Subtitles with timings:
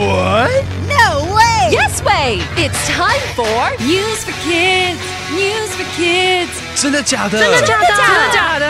[0.00, 0.64] What?
[0.88, 1.68] No way!
[1.70, 2.40] Yes way!
[2.56, 4.98] It's time for News for Kids!
[5.30, 6.48] News for Kids！
[6.74, 7.38] 真的假的？
[7.38, 7.86] 真的假的？
[7.86, 8.64] 真的假的？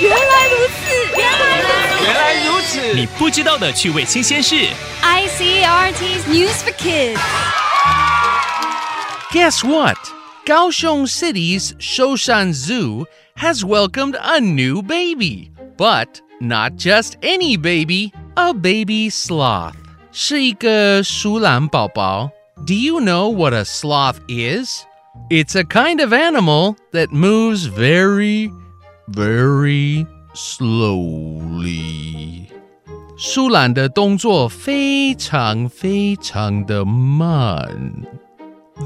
[0.00, 0.88] 原来如此！
[1.18, 2.02] 原来如此！
[2.02, 2.94] 原来如此！
[2.94, 4.54] 你不知道的趣味新鲜事
[5.02, 7.20] ！ICRT's News for Kids!
[9.30, 9.98] Guess what?
[10.46, 13.04] Kaohsiung City's Shoushan Zoo
[13.36, 15.50] has welcomed a new baby.
[15.76, 19.74] But not just any baby, a baby sloth.
[20.17, 22.29] 是一个鼠懒宝宝.
[22.65, 24.85] Do you know what a sloth is?
[25.29, 28.51] It's a kind of animal that moves very,
[29.07, 31.73] very slowly.
[33.17, 37.67] 舒懒的动作非常非常的慢。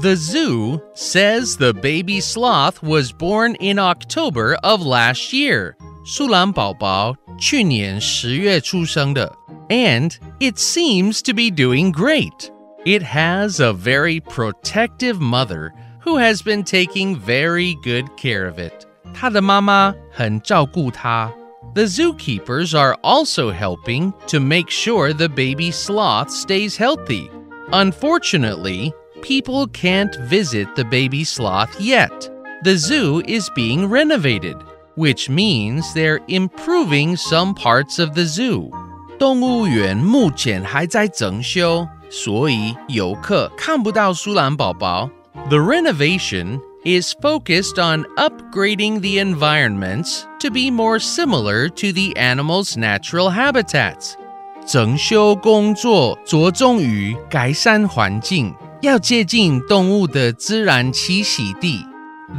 [0.00, 5.74] The zoo says the baby sloth was born in October of last year.
[6.04, 9.32] 树懒宝宝 去年十月出生的,
[9.68, 12.50] and it seems to be doing great.
[12.84, 15.72] It has a very protective mother
[16.04, 18.86] who has been taking very good care of it.
[19.12, 21.32] 它的妈妈很照顾它。
[21.74, 27.30] The zookeepers are also helping to make sure the baby sloth stays healthy.
[27.70, 32.30] Unfortunately, people can't visit the baby sloth yet.
[32.64, 34.56] The zoo is being renovated,
[34.96, 38.70] which means they're improving some parts of the zoo.
[39.18, 45.10] 动物园目前还在整修，所以游客看不到苏兰宝宝。
[45.48, 53.30] The renovation is focused on upgrading the environments to be more similar to the animals' natural
[53.30, 54.12] habitats.
[54.66, 61.84] 整修工作着重于改善环境，要接近动物的自然栖息地。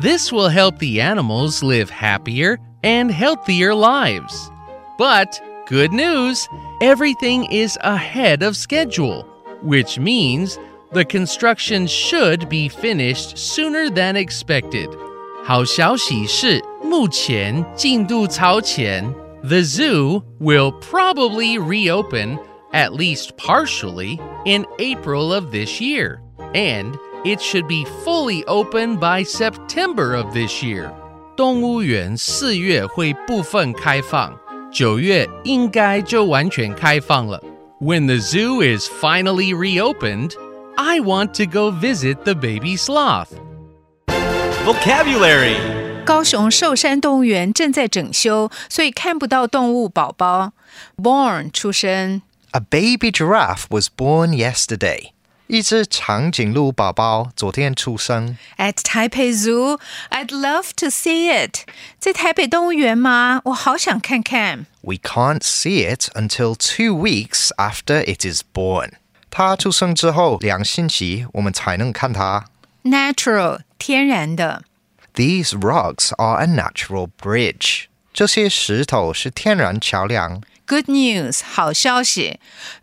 [0.01, 4.51] This will help the animals live happier and healthier lives.
[4.97, 6.47] But good news,
[6.81, 9.25] everything is ahead of schedule,
[9.61, 10.57] which means
[10.91, 14.89] the construction should be finished sooner than expected.
[15.43, 19.13] 好消息是，目前进度超前。
[19.41, 22.37] The zoo will probably reopen,
[22.71, 26.19] at least partially, in April of this year,
[26.53, 30.91] and it should be fully open by September of this year.
[31.35, 34.37] 动物园四月会部分开放，
[34.71, 37.41] 九月应该就完全开放了。
[37.79, 40.33] When the zoo is finally reopened,
[40.75, 43.29] I want to go visit the baby sloth.
[44.65, 45.55] Vocabulary.
[46.05, 50.53] 高雄寿山动物园正在整修，所以看不到动物宝宝。
[50.97, 55.11] Born 出生 A baby giraffe was born yesterday.
[55.47, 58.37] 一只长颈鹿宝宝昨天出生。
[58.57, 59.79] at Taipei Zoo.
[60.11, 61.65] I'd love to see it.
[61.97, 63.41] 在台北动物园吗？
[63.45, 64.67] 我好想看看。
[64.81, 68.91] We can't see it until two weeks after it is born.
[69.31, 72.45] 它出生之后两星期，我们才能看它。
[72.83, 74.63] Natural 天然的。
[75.15, 77.85] These rocks are a natural bridge.
[78.13, 80.41] 这些石头是天然桥梁。
[80.67, 82.39] Good news 好消息。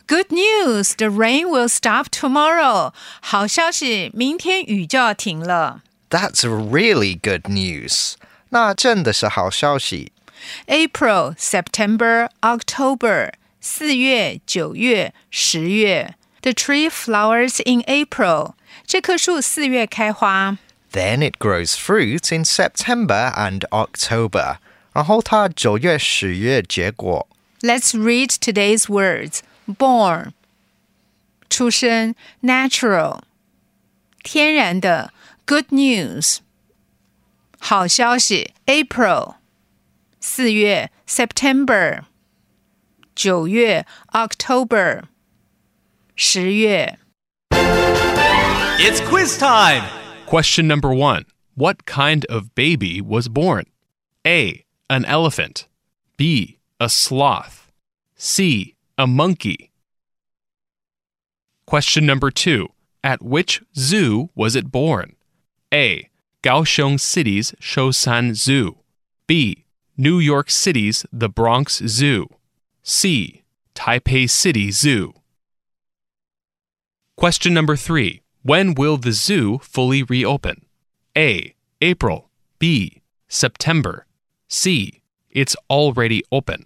[0.09, 2.93] Good news the rain will stop tomorrow.
[3.21, 5.83] 好消息，明天雨就要停了。
[6.11, 8.15] That's really good news.
[8.51, 10.12] 那真的是好消息。
[10.67, 13.33] April, September, October.
[13.61, 16.15] 四月、九月、十月。
[16.43, 18.55] The tree flowers in April.
[18.87, 20.59] 这棵树四月开花。
[20.93, 24.59] Then it grows fruit in September and October.
[24.93, 27.29] 然后它九月、十月结果。
[27.62, 29.43] Let's read today's words.
[29.67, 30.33] Born
[31.49, 33.21] 出生 natural
[34.23, 35.12] 天然的
[35.47, 36.39] good news
[37.59, 39.37] 好消息 April
[40.21, 42.05] 四月 September
[43.15, 45.05] 九月 October
[46.15, 46.99] 十月
[48.79, 49.83] It's quiz time.
[50.27, 51.25] Question number one
[51.55, 53.65] What kind of baby was born?
[54.27, 54.65] A.
[54.91, 55.67] An elephant.
[56.19, 56.59] B.
[56.81, 57.72] A sloth.
[58.16, 58.74] C.
[58.97, 59.72] A monkey.
[61.67, 62.70] Question number two
[63.03, 65.16] At which zoo was it born?
[65.72, 66.09] A.
[66.41, 68.79] Kaohsiung City's Shoushan Zoo.
[69.28, 69.66] B.
[69.96, 72.28] New York City's The Bronx Zoo.
[72.82, 73.44] C.
[73.76, 75.14] Taipei City Zoo.
[77.16, 80.66] Question number three When will the zoo fully reopen?
[81.16, 81.53] A.
[81.79, 82.32] April.
[82.58, 83.03] B.
[83.28, 84.08] September.
[84.47, 85.03] C.
[85.29, 86.66] It's already open.